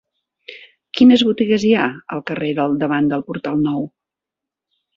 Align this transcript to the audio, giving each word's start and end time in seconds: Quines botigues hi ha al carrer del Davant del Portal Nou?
Quines 0.99 1.23
botigues 1.27 1.65
hi 1.67 1.75
ha 1.81 1.85
al 2.17 2.25
carrer 2.31 2.49
del 2.63 2.75
Davant 2.85 3.13
del 3.15 3.25
Portal 3.29 3.63
Nou? 3.69 3.87